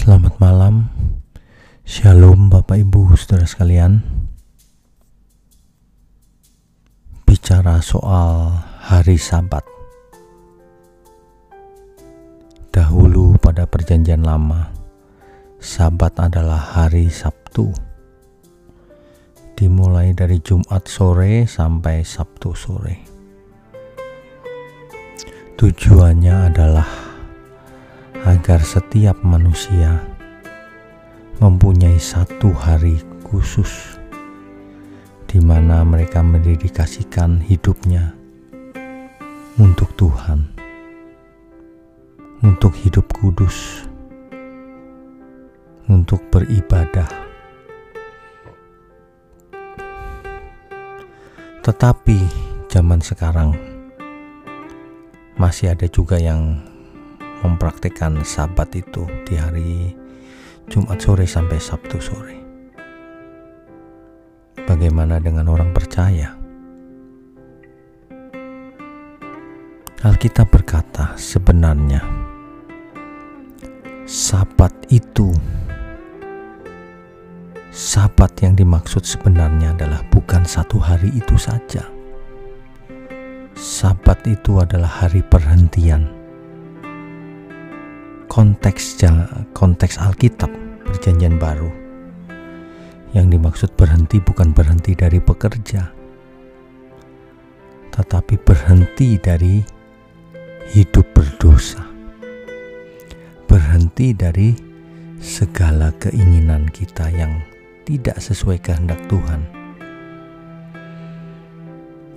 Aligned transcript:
Selamat 0.00 0.32
malam, 0.40 0.88
Shalom 1.84 2.48
Bapak 2.48 2.80
Ibu 2.80 3.12
Saudara 3.20 3.44
sekalian. 3.44 4.00
Bicara 7.28 7.84
soal 7.84 8.48
hari 8.80 9.20
Sabat. 9.20 9.60
Dahulu 12.72 13.36
pada 13.44 13.68
Perjanjian 13.68 14.24
Lama, 14.24 14.72
Sabat 15.60 16.16
adalah 16.16 16.80
hari 16.80 17.12
Sabtu. 17.12 17.68
Dimulai 19.52 20.16
dari 20.16 20.40
Jumat 20.40 20.88
sore 20.88 21.44
sampai 21.44 22.00
Sabtu 22.08 22.56
sore. 22.56 23.04
Tujuannya 25.60 26.48
adalah 26.48 27.09
agar 28.28 28.60
setiap 28.60 29.16
manusia 29.24 29.96
mempunyai 31.40 31.96
satu 31.96 32.52
hari 32.52 33.00
khusus 33.24 33.96
di 35.24 35.40
mana 35.40 35.80
mereka 35.88 36.20
mendedikasikan 36.20 37.40
hidupnya 37.40 38.12
untuk 39.56 39.88
Tuhan, 39.96 40.52
untuk 42.44 42.76
hidup 42.76 43.08
kudus, 43.16 43.88
untuk 45.88 46.20
beribadah. 46.28 47.08
Tetapi 51.64 52.18
zaman 52.68 53.00
sekarang 53.00 53.56
masih 55.40 55.72
ada 55.72 55.88
juga 55.88 56.20
yang 56.20 56.69
mempraktikkan 57.40 58.20
sabat 58.20 58.72
itu 58.76 59.08
di 59.24 59.34
hari 59.36 59.96
Jumat 60.68 61.00
sore 61.00 61.24
sampai 61.24 61.58
Sabtu 61.58 61.96
sore. 61.98 62.36
Bagaimana 64.68 65.18
dengan 65.18 65.50
orang 65.50 65.74
percaya? 65.74 66.36
Alkitab 70.00 70.48
berkata, 70.48 71.12
sebenarnya 71.18 72.00
Sabat 74.06 74.72
itu 74.88 75.34
Sabat 77.70 78.34
yang 78.42 78.54
dimaksud 78.54 79.06
sebenarnya 79.06 79.74
adalah 79.76 80.02
bukan 80.10 80.42
satu 80.42 80.82
hari 80.82 81.14
itu 81.14 81.38
saja. 81.38 81.86
Sabat 83.54 84.26
itu 84.26 84.58
adalah 84.58 84.90
hari 85.04 85.22
perhentian 85.22 86.19
konteks 88.30 89.02
konteks 89.50 89.98
Alkitab 89.98 90.48
perjanjian 90.86 91.36
baru. 91.42 91.66
Yang 93.10 93.26
dimaksud 93.34 93.70
berhenti 93.74 94.22
bukan 94.22 94.54
berhenti 94.54 94.94
dari 94.94 95.18
bekerja 95.18 96.00
tetapi 98.00 98.38
berhenti 98.40 99.18
dari 99.20 99.60
hidup 100.72 101.04
berdosa. 101.12 101.84
Berhenti 103.44 104.14
dari 104.14 104.54
segala 105.20 105.90
keinginan 105.98 106.70
kita 106.70 107.10
yang 107.10 107.42
tidak 107.84 108.16
sesuai 108.22 108.62
kehendak 108.62 109.02
Tuhan. 109.10 109.42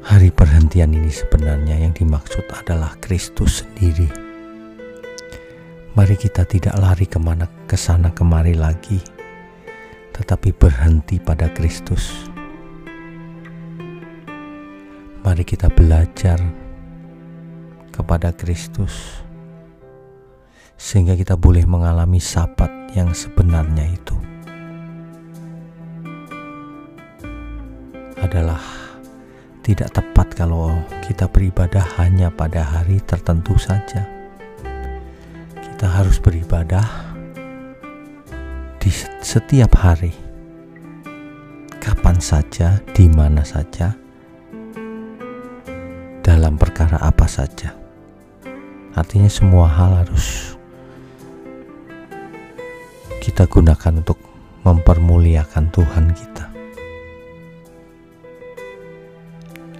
Hari 0.03 0.29
perhentian 0.29 0.93
ini 0.93 1.09
sebenarnya 1.09 1.83
yang 1.83 1.91
dimaksud 1.95 2.45
adalah 2.53 2.93
Kristus 3.01 3.65
sendiri 3.65 4.32
Mari 5.93 6.17
kita 6.17 6.41
tidak 6.49 6.73
lari 6.81 7.05
ke 7.05 7.21
mana 7.21 7.45
ke 7.69 7.77
sana 7.77 8.09
kemari 8.09 8.57
lagi, 8.57 8.97
tetapi 10.09 10.49
berhenti 10.49 11.21
pada 11.21 11.53
Kristus. 11.53 12.33
Mari 15.21 15.45
kita 15.45 15.69
belajar 15.69 16.41
kepada 17.93 18.33
Kristus, 18.33 19.21
sehingga 20.81 21.13
kita 21.13 21.37
boleh 21.37 21.61
mengalami 21.69 22.17
sabat 22.17 22.73
yang 22.97 23.13
sebenarnya 23.13 23.85
itu 23.85 24.17
adalah 28.17 28.65
tidak 29.61 29.93
tepat 29.93 30.33
kalau 30.33 30.73
kita 31.05 31.29
beribadah 31.29 31.85
hanya 32.01 32.33
pada 32.33 32.65
hari 32.65 32.97
tertentu 33.05 33.53
saja 33.61 34.12
kita 35.73 35.89
harus 35.89 36.21
beribadah 36.21 36.85
di 38.77 38.93
setiap 39.25 39.73
hari, 39.73 40.13
kapan 41.81 42.21
saja, 42.21 42.77
di 42.93 43.09
mana 43.09 43.41
saja, 43.41 43.89
dalam 46.21 46.61
perkara 46.61 47.01
apa 47.01 47.25
saja. 47.25 47.73
Artinya, 48.93 49.25
semua 49.25 49.65
hal 49.65 50.05
harus 50.05 50.53
kita 53.17 53.49
gunakan 53.49 53.97
untuk 53.97 54.21
mempermuliakan 54.61 55.73
Tuhan 55.73 56.05
kita. 56.13 56.45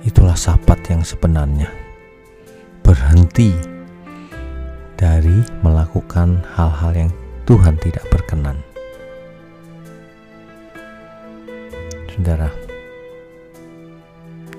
Itulah 0.09 0.33
sahabat 0.33 0.89
yang 0.89 1.05
sebenarnya 1.05 1.69
berhenti 2.81 3.72
dari 5.03 5.43
melakukan 5.59 6.39
hal-hal 6.55 6.95
yang 6.95 7.11
Tuhan 7.43 7.75
tidak 7.83 8.07
berkenan. 8.07 8.55
Saudara, 12.07 12.47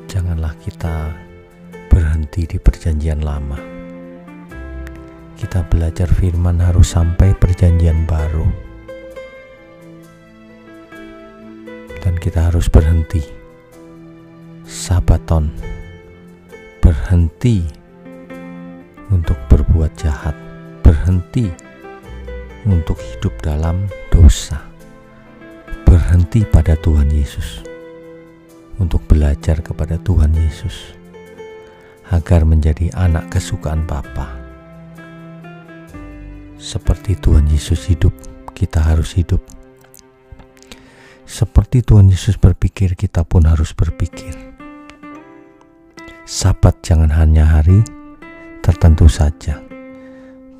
janganlah 0.04 0.52
kita 0.60 1.16
berhenti 1.88 2.44
di 2.44 2.60
Perjanjian 2.60 3.24
Lama. 3.24 3.56
Kita 5.32 5.64
belajar 5.64 6.12
firman 6.12 6.60
harus 6.60 6.92
sampai 6.92 7.32
Perjanjian 7.32 8.04
Baru, 8.04 8.44
dan 12.04 12.20
kita 12.20 12.52
harus 12.52 12.68
berhenti. 12.68 13.24
Sabaton 14.68 15.48
berhenti 16.84 17.64
untuk 19.08 19.40
berbuat 19.84 20.00
jahat, 20.00 20.32
berhenti 20.80 21.44
untuk 22.64 22.96
hidup 22.96 23.36
dalam 23.44 23.84
dosa, 24.08 24.56
berhenti 25.84 26.40
pada 26.48 26.72
Tuhan 26.72 27.12
Yesus, 27.12 27.60
untuk 28.80 29.04
belajar 29.04 29.60
kepada 29.60 30.00
Tuhan 30.00 30.32
Yesus, 30.32 30.96
agar 32.08 32.48
menjadi 32.48 32.96
anak 32.96 33.28
kesukaan 33.28 33.84
Bapa. 33.84 34.40
Seperti 36.56 37.20
Tuhan 37.20 37.44
Yesus 37.52 37.84
hidup, 37.84 38.16
kita 38.56 38.80
harus 38.80 39.12
hidup. 39.20 39.44
Seperti 41.28 41.84
Tuhan 41.84 42.08
Yesus 42.08 42.40
berpikir, 42.40 42.96
kita 42.96 43.20
pun 43.28 43.44
harus 43.44 43.76
berpikir. 43.76 44.32
Sabat 46.24 46.80
jangan 46.80 47.12
hanya 47.12 47.44
hari 47.44 47.84
tertentu 48.64 49.12
saja, 49.12 49.60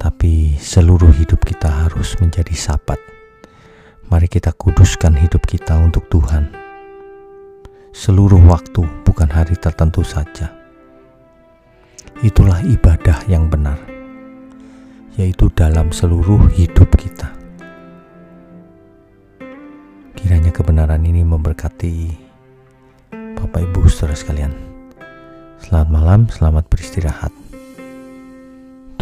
tapi 0.04 0.52
seluruh 0.60 1.08
hidup 1.16 1.40
kita 1.48 1.88
harus 1.88 2.12
menjadi 2.20 2.52
sabat. 2.52 3.00
Mari 4.12 4.28
kita 4.28 4.52
kuduskan 4.52 5.16
hidup 5.16 5.48
kita 5.48 5.80
untuk 5.80 6.04
Tuhan. 6.12 6.52
Seluruh 7.88 8.44
waktu, 8.44 8.84
bukan 9.08 9.32
hari 9.32 9.56
tertentu 9.56 10.04
saja. 10.04 10.52
Itulah 12.20 12.60
ibadah 12.68 13.24
yang 13.32 13.48
benar, 13.48 13.80
yaitu 15.16 15.48
dalam 15.56 15.88
seluruh 15.88 16.52
hidup 16.52 16.92
kita. 17.00 17.32
Kiranya 20.20 20.52
kebenaran 20.52 21.00
ini 21.00 21.24
memberkati 21.24 22.12
Bapak 23.40 23.72
Ibu 23.72 23.88
saudara 23.88 24.12
sekalian. 24.12 24.52
Selamat 25.64 25.88
malam, 25.88 26.20
selamat 26.28 26.68
beristirahat. 26.68 27.43